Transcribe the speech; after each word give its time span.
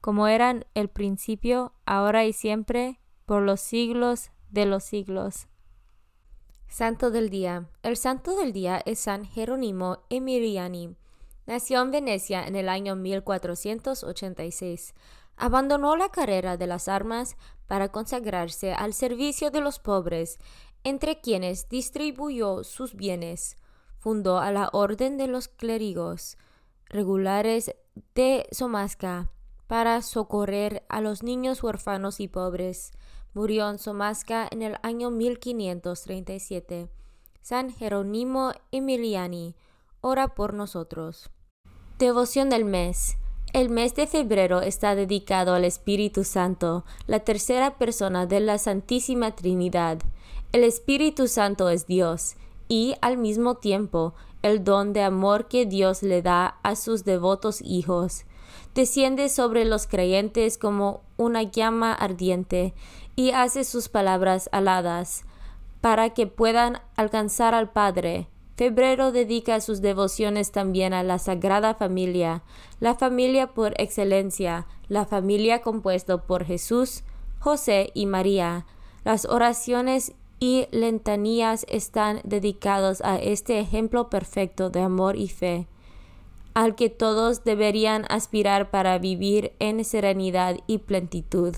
como 0.00 0.28
eran 0.28 0.64
el 0.74 0.88
principio, 0.88 1.74
ahora 1.84 2.24
y 2.24 2.32
siempre, 2.32 3.00
por 3.26 3.42
los 3.42 3.60
siglos 3.60 4.30
de 4.50 4.66
los 4.66 4.84
siglos. 4.84 5.46
Santo 6.68 7.10
del 7.10 7.30
Día. 7.30 7.68
El 7.82 7.96
Santo 7.96 8.36
del 8.36 8.52
Día 8.52 8.80
es 8.86 9.00
San 9.00 9.24
Jerónimo 9.24 10.04
Emiliani. 10.08 10.96
Nació 11.46 11.82
en 11.82 11.90
Venecia 11.90 12.46
en 12.46 12.56
el 12.56 12.68
año 12.68 12.96
1486. 12.96 14.94
Abandonó 15.36 15.96
la 15.96 16.10
carrera 16.10 16.56
de 16.56 16.66
las 16.66 16.86
armas 16.88 17.36
para 17.66 17.90
consagrarse 17.90 18.72
al 18.72 18.94
servicio 18.94 19.50
de 19.50 19.60
los 19.60 19.78
pobres, 19.80 20.38
entre 20.84 21.20
quienes 21.20 21.68
distribuyó 21.68 22.62
sus 22.64 22.94
bienes. 22.94 23.56
Fundó 23.98 24.38
a 24.38 24.52
la 24.52 24.70
Orden 24.72 25.18
de 25.18 25.26
los 25.26 25.48
Clérigos 25.48 26.38
Regulares 26.88 27.74
de 28.14 28.46
Somasca 28.50 29.30
para 29.70 30.02
socorrer 30.02 30.82
a 30.88 31.00
los 31.00 31.22
niños 31.22 31.62
huérfanos 31.62 32.18
y 32.18 32.26
pobres. 32.26 32.90
Murió 33.34 33.70
en 33.70 33.78
Somasca 33.78 34.48
en 34.50 34.62
el 34.62 34.74
año 34.82 35.12
1537. 35.12 36.88
San 37.40 37.70
Jerónimo 37.70 38.50
Emiliani, 38.72 39.54
ora 40.00 40.34
por 40.34 40.54
nosotros. 40.54 41.30
Devoción 42.00 42.50
del 42.50 42.64
mes. 42.64 43.16
El 43.52 43.70
mes 43.70 43.94
de 43.94 44.08
febrero 44.08 44.60
está 44.60 44.96
dedicado 44.96 45.54
al 45.54 45.64
Espíritu 45.64 46.24
Santo, 46.24 46.84
la 47.06 47.20
tercera 47.20 47.78
persona 47.78 48.26
de 48.26 48.40
la 48.40 48.58
Santísima 48.58 49.36
Trinidad. 49.36 50.00
El 50.50 50.64
Espíritu 50.64 51.28
Santo 51.28 51.68
es 51.68 51.86
Dios 51.86 52.34
y, 52.66 52.96
al 53.02 53.18
mismo 53.18 53.58
tiempo, 53.58 54.14
el 54.42 54.64
don 54.64 54.92
de 54.92 55.02
amor 55.02 55.46
que 55.46 55.64
Dios 55.64 56.02
le 56.02 56.22
da 56.22 56.58
a 56.64 56.74
sus 56.74 57.04
devotos 57.04 57.62
hijos 57.62 58.24
desciende 58.74 59.28
sobre 59.28 59.64
los 59.64 59.86
creyentes 59.86 60.58
como 60.58 61.02
una 61.16 61.42
llama 61.42 61.92
ardiente 61.92 62.74
y 63.16 63.32
hace 63.32 63.64
sus 63.64 63.88
palabras 63.88 64.48
aladas 64.52 65.24
para 65.80 66.10
que 66.10 66.26
puedan 66.26 66.80
alcanzar 66.96 67.54
al 67.54 67.70
Padre. 67.70 68.28
Febrero 68.56 69.10
dedica 69.10 69.60
sus 69.60 69.80
devociones 69.80 70.52
también 70.52 70.92
a 70.92 71.02
la 71.02 71.18
Sagrada 71.18 71.74
Familia, 71.74 72.42
la 72.78 72.94
familia 72.94 73.54
por 73.54 73.72
excelencia, 73.80 74.66
la 74.88 75.06
familia 75.06 75.62
compuesta 75.62 76.18
por 76.18 76.44
Jesús, 76.44 77.02
José 77.38 77.90
y 77.94 78.04
María. 78.04 78.66
Las 79.02 79.24
oraciones 79.24 80.12
y 80.38 80.66
lentanías 80.72 81.64
están 81.68 82.20
dedicados 82.24 83.00
a 83.00 83.16
este 83.16 83.60
ejemplo 83.60 84.10
perfecto 84.10 84.68
de 84.68 84.80
amor 84.80 85.16
y 85.16 85.28
fe 85.28 85.66
al 86.54 86.74
que 86.74 86.90
todos 86.90 87.44
deberían 87.44 88.04
aspirar 88.08 88.70
para 88.70 88.98
vivir 88.98 89.52
en 89.58 89.84
serenidad 89.84 90.56
y 90.66 90.78
plenitud. 90.78 91.54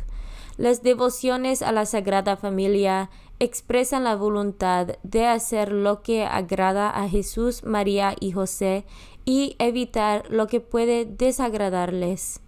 Las 0.56 0.82
devociones 0.82 1.62
a 1.62 1.72
la 1.72 1.86
Sagrada 1.86 2.36
Familia 2.36 3.10
expresan 3.38 4.04
la 4.04 4.14
voluntad 4.14 4.98
de 5.02 5.26
hacer 5.26 5.72
lo 5.72 6.02
que 6.02 6.24
agrada 6.24 6.90
a 6.90 7.08
Jesús, 7.08 7.64
María 7.64 8.14
y 8.20 8.32
José 8.32 8.84
y 9.24 9.56
evitar 9.58 10.30
lo 10.30 10.46
que 10.46 10.60
puede 10.60 11.06
desagradarles. 11.06 12.40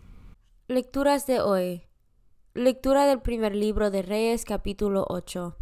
Lecturas 0.69 1.27
de 1.27 1.41
hoy. 1.41 1.83
Lectura 2.53 3.07
del 3.07 3.21
primer 3.21 3.55
libro 3.57 3.91
de 3.91 4.03
Reyes 4.03 4.45
capítulo 4.45 5.05
8. 5.09 5.57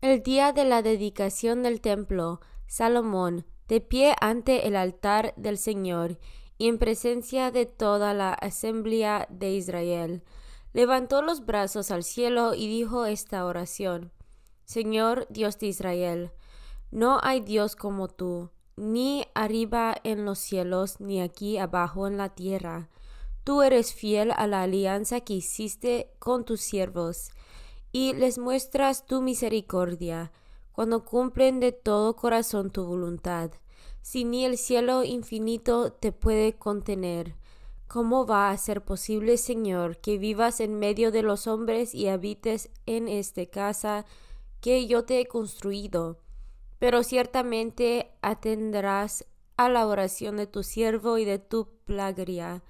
El 0.00 0.22
día 0.22 0.52
de 0.52 0.64
la 0.64 0.80
dedicación 0.80 1.62
del 1.62 1.80
templo, 1.80 2.40
Salomón, 2.66 3.44
de 3.68 3.80
pie 3.80 4.14
ante 4.20 4.66
el 4.66 4.76
altar 4.76 5.34
del 5.36 5.58
Señor 5.58 6.18
y 6.58 6.68
en 6.68 6.78
presencia 6.78 7.50
de 7.50 7.66
toda 7.66 8.14
la 8.14 8.32
asamblea 8.32 9.26
de 9.30 9.52
Israel, 9.52 10.22
levantó 10.72 11.22
los 11.22 11.44
brazos 11.44 11.90
al 11.90 12.04
cielo 12.04 12.54
y 12.54 12.68
dijo 12.68 13.06
esta 13.06 13.44
oración. 13.44 14.12
Señor 14.64 15.26
Dios 15.30 15.58
de 15.58 15.66
Israel, 15.66 16.32
no 16.90 17.18
hay 17.22 17.40
Dios 17.40 17.76
como 17.76 18.08
tú, 18.08 18.50
ni 18.76 19.26
arriba 19.34 19.94
en 20.04 20.24
los 20.24 20.38
cielos, 20.38 21.00
ni 21.00 21.20
aquí 21.20 21.58
abajo 21.58 22.06
en 22.06 22.16
la 22.16 22.30
tierra. 22.30 22.88
Tú 23.44 23.62
eres 23.62 23.92
fiel 23.92 24.32
a 24.36 24.46
la 24.46 24.62
alianza 24.62 25.20
que 25.20 25.34
hiciste 25.34 26.10
con 26.18 26.44
tus 26.44 26.60
siervos, 26.60 27.30
y 27.92 28.14
les 28.14 28.38
muestras 28.38 29.06
tu 29.06 29.22
misericordia 29.22 30.32
cuando 30.74 31.04
cumplen 31.04 31.60
de 31.60 31.70
todo 31.70 32.16
corazón 32.16 32.70
tu 32.70 32.84
voluntad. 32.84 33.52
Si 34.02 34.24
ni 34.24 34.44
el 34.44 34.58
cielo 34.58 35.04
infinito 35.04 35.92
te 35.92 36.10
puede 36.10 36.54
contener, 36.54 37.36
¿cómo 37.86 38.26
va 38.26 38.50
a 38.50 38.58
ser 38.58 38.84
posible, 38.84 39.36
Señor, 39.36 39.98
que 39.98 40.18
vivas 40.18 40.58
en 40.58 40.78
medio 40.78 41.12
de 41.12 41.22
los 41.22 41.46
hombres 41.46 41.94
y 41.94 42.08
habites 42.08 42.70
en 42.86 43.06
esta 43.06 43.46
casa 43.46 44.04
que 44.60 44.86
yo 44.88 45.04
te 45.04 45.20
he 45.20 45.26
construido, 45.26 46.18
pero 46.80 47.04
ciertamente 47.04 48.10
atenderás 48.20 49.26
a 49.56 49.68
la 49.68 49.86
oración 49.86 50.38
de 50.38 50.48
tu 50.48 50.64
siervo 50.64 51.18
y 51.18 51.24
de 51.24 51.38
tu 51.38 51.68
plagria, 51.84 52.64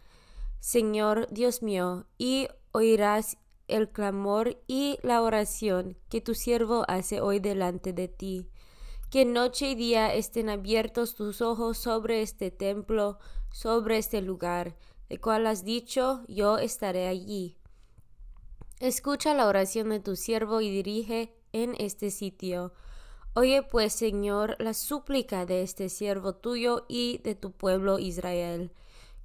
Señor 0.61 1.27
Dios 1.31 1.63
mío, 1.63 2.05
y 2.19 2.49
oirás 2.73 3.39
el 3.69 3.91
clamor 3.91 4.59
y 4.67 4.99
la 5.03 5.23
oración 5.23 5.97
que 6.09 6.21
tu 6.21 6.35
siervo 6.35 6.85
hace 6.89 7.21
hoy 7.21 7.41
delante 7.41 7.93
de 7.93 8.09
ti. 8.09 8.49
Que 9.11 9.25
noche 9.25 9.71
y 9.71 9.75
día 9.75 10.13
estén 10.15 10.49
abiertos 10.49 11.15
tus 11.15 11.41
ojos 11.41 11.79
sobre 11.79 12.23
este 12.23 12.51
templo, 12.51 13.19
sobre 13.51 13.99
este 13.99 14.21
lugar, 14.21 14.77
de 15.09 15.21
cual 15.21 15.47
has 15.47 15.65
dicho, 15.65 16.25
yo 16.29 16.59
estaré 16.59 17.07
allí. 17.07 17.57
Escucha 18.81 19.35
la 19.35 19.47
oración 19.47 19.91
de 19.91 20.01
tu 20.01 20.17
siervo 20.17 20.61
y 20.61 20.71
dirige 20.71 21.35
en 21.53 21.75
este 21.79 22.11
sitio. 22.11 22.73
Oye 23.35 23.63
pues, 23.63 23.93
Señor, 23.93 24.57
la 24.59 24.75
súplica 24.75 25.47
de 25.47 25.63
este 25.63 25.89
siervo 25.89 26.35
tuyo 26.35 26.85
y 26.89 27.19
de 27.19 27.35
tu 27.35 27.53
pueblo 27.53 27.99
Israel. 27.99 28.73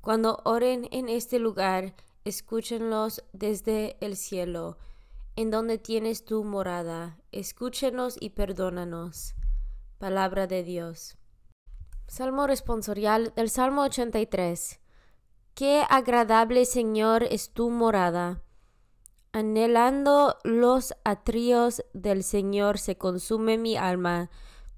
Cuando 0.01 0.39
oren 0.45 0.87
en 0.91 1.09
este 1.09 1.39
lugar, 1.39 1.93
escúchenlos 2.25 3.23
desde 3.33 3.97
el 4.01 4.15
cielo, 4.15 4.77
en 5.35 5.51
donde 5.51 5.77
tienes 5.77 6.25
tu 6.25 6.43
morada. 6.43 7.19
Escúchenos 7.31 8.17
y 8.19 8.31
perdónanos. 8.31 9.35
Palabra 9.97 10.47
de 10.47 10.63
Dios. 10.63 11.17
Salmo 12.07 12.47
responsorial 12.47 13.33
del 13.35 13.49
Salmo 13.49 13.83
83. 13.83 14.79
Qué 15.53 15.83
agradable, 15.89 16.65
Señor, 16.65 17.23
es 17.23 17.51
tu 17.51 17.69
morada. 17.69 18.41
Anhelando 19.31 20.37
los 20.43 20.95
atrios 21.03 21.83
del 21.93 22.23
Señor 22.23 22.79
se 22.79 22.97
consume 22.97 23.57
mi 23.57 23.77
alma, 23.77 24.31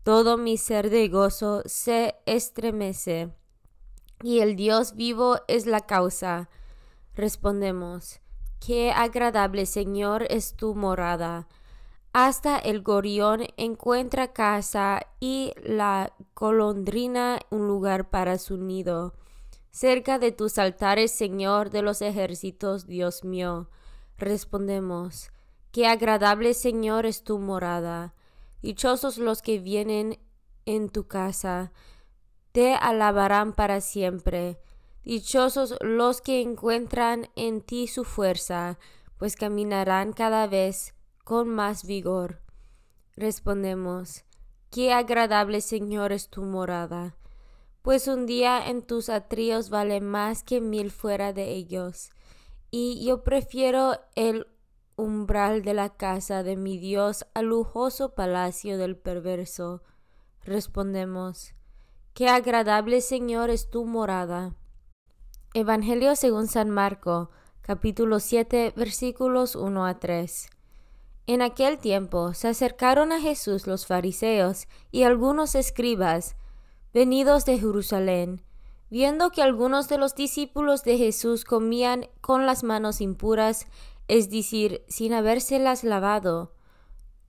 todo 0.03 0.37
mi 0.37 0.57
ser 0.57 0.89
de 0.89 1.07
gozo 1.07 1.61
se 1.65 2.15
estremece. 2.25 3.33
Y 4.23 4.39
el 4.39 4.55
Dios 4.55 4.95
vivo 4.95 5.37
es 5.47 5.65
la 5.67 5.81
causa. 5.81 6.49
Respondemos, 7.15 8.21
Qué 8.65 8.91
agradable, 8.91 9.65
Señor, 9.65 10.27
es 10.29 10.55
tu 10.55 10.75
morada. 10.75 11.47
Hasta 12.13 12.59
el 12.59 12.81
gorión 12.81 13.47
encuentra 13.57 14.33
casa 14.33 15.01
y 15.19 15.53
la 15.63 16.13
golondrina 16.35 17.39
un 17.49 17.67
lugar 17.67 18.09
para 18.09 18.37
su 18.37 18.57
nido. 18.57 19.15
Cerca 19.71 20.19
de 20.19 20.31
tus 20.31 20.57
altares, 20.57 21.11
Señor 21.11 21.69
de 21.69 21.81
los 21.81 22.01
ejércitos, 22.01 22.85
Dios 22.85 23.23
mío. 23.23 23.69
Respondemos, 24.17 25.31
Qué 25.71 25.87
agradable, 25.87 26.53
Señor, 26.53 27.05
es 27.05 27.23
tu 27.23 27.39
morada. 27.39 28.13
Dichosos 28.61 29.17
los 29.17 29.41
que 29.41 29.57
vienen 29.57 30.19
en 30.65 30.89
tu 30.89 31.07
casa, 31.07 31.71
te 32.51 32.75
alabarán 32.75 33.53
para 33.53 33.81
siempre. 33.81 34.59
Dichosos 35.03 35.75
los 35.81 36.21
que 36.21 36.41
encuentran 36.41 37.29
en 37.35 37.61
ti 37.61 37.87
su 37.87 38.03
fuerza, 38.03 38.77
pues 39.17 39.35
caminarán 39.35 40.13
cada 40.13 40.47
vez 40.47 40.93
con 41.23 41.49
más 41.49 41.85
vigor. 41.85 42.41
Respondemos, 43.15 44.25
Qué 44.69 44.93
agradable, 44.93 45.61
Señor, 45.61 46.11
es 46.11 46.29
tu 46.29 46.43
morada, 46.43 47.17
pues 47.81 48.07
un 48.07 48.25
día 48.25 48.65
en 48.67 48.83
tus 48.83 49.09
atrios 49.09 49.69
vale 49.69 50.01
más 50.01 50.43
que 50.43 50.61
mil 50.61 50.91
fuera 50.91 51.33
de 51.33 51.51
ellos, 51.51 52.11
y 52.69 53.03
yo 53.05 53.23
prefiero 53.23 53.99
el 54.15 54.47
umbral 54.95 55.63
de 55.63 55.73
la 55.73 55.89
casa 55.89 56.43
de 56.43 56.55
mi 56.55 56.77
Dios 56.77 57.25
al 57.33 57.47
lujoso 57.47 58.13
palacio 58.13 58.77
del 58.77 58.95
perverso. 58.95 59.81
Respondemos, 60.43 61.53
Qué 62.13 62.29
agradable, 62.29 63.01
Señor, 63.01 63.49
es 63.49 63.69
tu 63.69 63.85
morada. 63.85 64.55
Evangelio 65.53 66.15
según 66.15 66.47
San 66.47 66.69
Marco, 66.69 67.29
capítulo 67.59 68.21
7, 68.21 68.71
versículos 68.77 69.57
1 69.57 69.85
a 69.85 69.99
3. 69.99 70.49
En 71.27 71.41
aquel 71.41 71.77
tiempo 71.77 72.33
se 72.33 72.47
acercaron 72.47 73.11
a 73.11 73.19
Jesús 73.19 73.67
los 73.67 73.85
fariseos 73.85 74.69
y 74.91 75.03
algunos 75.03 75.55
escribas, 75.55 76.37
venidos 76.93 77.43
de 77.43 77.59
Jerusalén, 77.59 78.45
viendo 78.89 79.31
que 79.31 79.41
algunos 79.41 79.89
de 79.89 79.97
los 79.97 80.15
discípulos 80.15 80.85
de 80.85 80.97
Jesús 80.97 81.43
comían 81.43 82.07
con 82.21 82.45
las 82.45 82.63
manos 82.63 83.01
impuras, 83.01 83.67
es 84.07 84.29
decir, 84.29 84.85
sin 84.87 85.11
habérselas 85.11 85.83
lavado. 85.83 86.53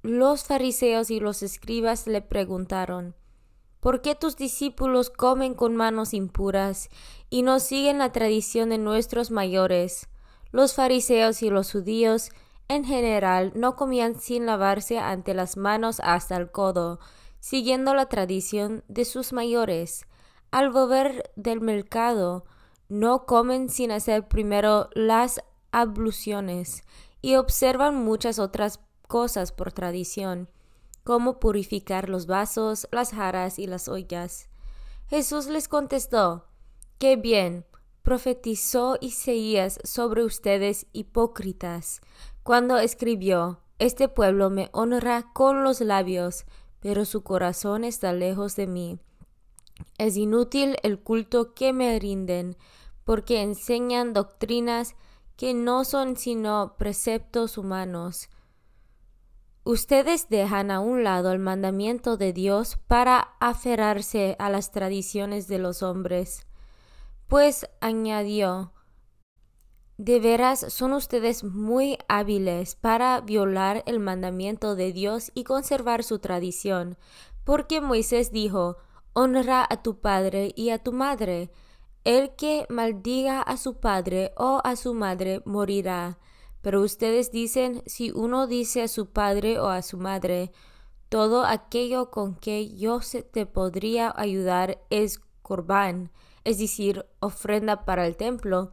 Los 0.02 0.44
fariseos 0.44 1.10
y 1.10 1.18
los 1.18 1.42
escribas 1.42 2.06
le 2.06 2.22
preguntaron, 2.22 3.16
¿Por 3.82 4.00
qué 4.00 4.14
tus 4.14 4.36
discípulos 4.36 5.10
comen 5.10 5.54
con 5.54 5.74
manos 5.74 6.14
impuras 6.14 6.88
y 7.30 7.42
no 7.42 7.58
siguen 7.58 7.98
la 7.98 8.12
tradición 8.12 8.68
de 8.68 8.78
nuestros 8.78 9.32
mayores? 9.32 10.08
Los 10.52 10.74
fariseos 10.74 11.42
y 11.42 11.50
los 11.50 11.72
judíos 11.72 12.30
en 12.68 12.84
general 12.84 13.50
no 13.56 13.74
comían 13.74 14.20
sin 14.20 14.46
lavarse 14.46 15.00
ante 15.00 15.34
las 15.34 15.56
manos 15.56 15.98
hasta 16.04 16.36
el 16.36 16.52
codo, 16.52 17.00
siguiendo 17.40 17.92
la 17.92 18.06
tradición 18.06 18.84
de 18.86 19.04
sus 19.04 19.32
mayores. 19.32 20.06
Al 20.52 20.70
volver 20.70 21.32
del 21.34 21.60
mercado, 21.60 22.44
no 22.88 23.26
comen 23.26 23.68
sin 23.68 23.90
hacer 23.90 24.28
primero 24.28 24.90
las 24.92 25.42
abluciones 25.72 26.84
y 27.20 27.34
observan 27.34 27.96
muchas 27.96 28.38
otras 28.38 28.78
cosas 29.08 29.50
por 29.50 29.72
tradición, 29.72 30.48
como 31.04 31.40
purificar 31.40 32.08
los 32.08 32.26
vasos, 32.26 32.88
las 32.92 33.10
jarras 33.12 33.58
y 33.58 33.66
las 33.66 33.88
ollas. 33.88 34.48
Jesús 35.08 35.46
les 35.46 35.68
contestó, 35.68 36.46
Qué 36.98 37.16
bien, 37.16 37.66
profetizó 38.02 38.96
Isaías 39.00 39.78
sobre 39.84 40.24
ustedes 40.24 40.86
hipócritas, 40.92 42.00
cuando 42.42 42.78
escribió, 42.78 43.60
Este 43.78 44.08
pueblo 44.08 44.50
me 44.50 44.68
honra 44.72 45.32
con 45.32 45.64
los 45.64 45.80
labios, 45.80 46.44
pero 46.80 47.04
su 47.04 47.22
corazón 47.22 47.84
está 47.84 48.12
lejos 48.12 48.56
de 48.56 48.66
mí. 48.66 48.98
Es 49.98 50.16
inútil 50.16 50.76
el 50.82 51.00
culto 51.00 51.54
que 51.54 51.72
me 51.72 51.98
rinden, 51.98 52.56
porque 53.04 53.42
enseñan 53.42 54.12
doctrinas 54.12 54.94
que 55.36 55.54
no 55.54 55.84
son 55.84 56.16
sino 56.16 56.76
preceptos 56.78 57.58
humanos. 57.58 58.28
Ustedes 59.64 60.28
dejan 60.28 60.72
a 60.72 60.80
un 60.80 61.04
lado 61.04 61.30
el 61.30 61.38
mandamiento 61.38 62.16
de 62.16 62.32
Dios 62.32 62.78
para 62.88 63.36
aferrarse 63.38 64.34
a 64.40 64.50
las 64.50 64.72
tradiciones 64.72 65.46
de 65.46 65.58
los 65.58 65.84
hombres. 65.84 66.46
Pues 67.28 67.68
añadió, 67.80 68.72
de 69.98 70.18
veras 70.18 70.66
son 70.68 70.94
ustedes 70.94 71.44
muy 71.44 71.96
hábiles 72.08 72.74
para 72.74 73.20
violar 73.20 73.84
el 73.86 74.00
mandamiento 74.00 74.74
de 74.74 74.92
Dios 74.92 75.30
y 75.32 75.44
conservar 75.44 76.02
su 76.02 76.18
tradición, 76.18 76.98
porque 77.44 77.80
Moisés 77.80 78.32
dijo, 78.32 78.78
honra 79.12 79.64
a 79.68 79.80
tu 79.80 80.00
padre 80.00 80.52
y 80.56 80.70
a 80.70 80.78
tu 80.78 80.92
madre. 80.92 81.52
El 82.02 82.34
que 82.34 82.66
maldiga 82.68 83.40
a 83.42 83.56
su 83.56 83.78
padre 83.78 84.32
o 84.36 84.60
a 84.64 84.74
su 84.74 84.92
madre 84.92 85.40
morirá. 85.44 86.18
Pero 86.62 86.80
ustedes 86.80 87.30
dicen, 87.30 87.82
si 87.86 88.10
uno 88.12 88.46
dice 88.46 88.82
a 88.82 88.88
su 88.88 89.10
padre 89.10 89.58
o 89.58 89.68
a 89.68 89.82
su 89.82 89.98
madre, 89.98 90.52
todo 91.08 91.44
aquello 91.44 92.10
con 92.10 92.36
que 92.36 92.74
yo 92.74 93.00
te 93.32 93.44
podría 93.44 94.14
ayudar 94.16 94.80
es 94.88 95.20
corbán, 95.42 96.10
es 96.44 96.58
decir, 96.58 97.04
ofrenda 97.20 97.84
para 97.84 98.06
el 98.06 98.16
templo, 98.16 98.72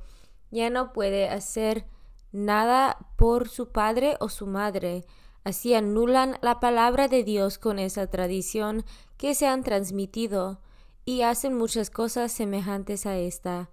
ya 0.51 0.69
no 0.69 0.93
puede 0.93 1.27
hacer 1.27 1.86
nada 2.31 2.98
por 3.17 3.50
su 3.50 3.72
padre 3.72 4.15
o 4.19 4.29
su 4.29 4.48
madre. 4.48 5.03
Así 5.43 5.74
anulan 5.74 6.38
la 6.41 6.60
palabra 6.60 7.08
de 7.08 7.24
Dios 7.24 7.58
con 7.58 7.79
esa 7.79 8.08
tradición 8.08 8.86
que 9.17 9.36
se 9.36 9.48
han 9.48 9.63
transmitido 9.63 10.62
y 11.05 11.24
hacen 11.24 11.58
muchas 11.58 11.89
cosas 11.89 12.31
semejantes 12.31 13.05
a 13.05 13.17
esta. 13.17 13.69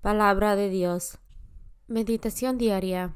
Palabra 0.00 0.56
de 0.56 0.70
Dios. 0.70 1.18
Meditación 1.88 2.58
diaria. 2.58 3.14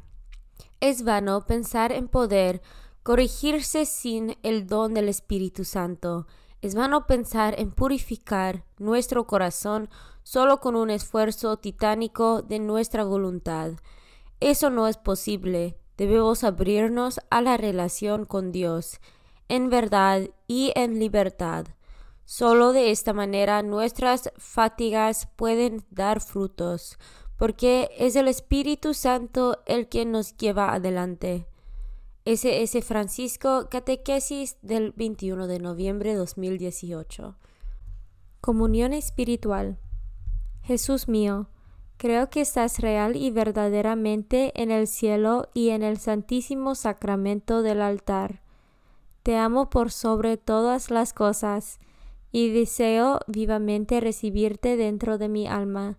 Es 0.85 1.03
vano 1.03 1.47
pensar 1.47 1.93
en 1.93 2.09
poder 2.09 2.61
corregirse 3.03 3.87
sin 3.87 4.37
el 4.43 4.67
don 4.67 4.93
del 4.93 5.09
Espíritu 5.09 5.64
Santo. 5.64 6.26
Es 6.61 6.75
vano 6.75 7.07
pensar 7.07 7.59
en 7.59 7.73
purificar 7.73 8.67
nuestro 8.76 9.26
corazón 9.26 9.88
solo 10.25 10.61
con 10.61 10.76
un 10.76 10.91
esfuerzo 10.91 11.57
titánico 11.57 12.43
de 12.43 12.59
nuestra 12.59 13.03
voluntad. 13.03 13.73
Eso 14.41 14.69
no 14.69 14.87
es 14.87 14.99
posible. 14.99 15.79
Debemos 15.97 16.45
abrirnos 16.45 17.19
a 17.31 17.41
la 17.41 17.57
relación 17.57 18.26
con 18.26 18.53
Dios, 18.53 19.00
en 19.49 19.71
verdad 19.71 20.29
y 20.49 20.71
en 20.75 20.99
libertad. 20.99 21.64
Solo 22.26 22.75
de 22.75 22.91
esta 22.91 23.14
manera 23.14 23.62
nuestras 23.62 24.31
fatigas 24.37 25.29
pueden 25.37 25.83
dar 25.91 26.21
frutos, 26.21 26.99
porque 27.45 27.91
es 27.99 28.17
el 28.17 28.27
Espíritu 28.27 28.95
Santo 28.95 29.59
el 29.67 29.91
que 29.91 30.07
nos 30.07 30.35
lleva 30.39 30.73
adelante. 30.73 31.47
SS 32.25 32.81
Francisco, 32.81 33.69
Catequesis 33.71 34.57
del 34.63 34.93
21 34.93 35.47
de 35.47 35.59
noviembre 35.59 36.13
de 36.13 36.17
2018. 36.17 37.37
Comunión 38.41 38.95
espiritual. 38.95 39.77
Jesús 40.63 41.07
mío, 41.07 41.51
creo 41.99 42.31
que 42.31 42.41
estás 42.41 42.79
real 42.79 43.15
y 43.15 43.31
verdaderamente 43.31 44.59
en 44.63 44.71
el 44.71 44.87
cielo 44.87 45.51
y 45.53 45.69
en 45.69 45.83
el 45.83 45.99
santísimo 45.99 46.75
sacramento 46.75 47.61
del 47.61 47.83
altar. 47.83 48.41
Te 49.23 49.37
amo 49.37 49.69
por 49.69 49.91
sobre 49.91 50.39
todas 50.39 50.91
las 50.91 51.13
cosas 51.13 51.79
y 52.33 52.49
deseo 52.55 53.21
vivamente 53.27 54.01
recibirte 54.01 54.79
dentro 54.79 55.19
de 55.19 55.29
mi 55.29 55.47
alma, 55.47 55.99